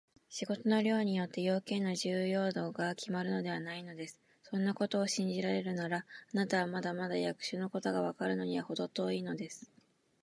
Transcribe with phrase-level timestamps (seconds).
[0.29, 4.19] 仕事の量によって、用件の重要度がきまるのではないのです。
[4.41, 9.69] そんなことを信じられるなら、あなたはまだまだ役所のことがわかるのにはほど遠いのです。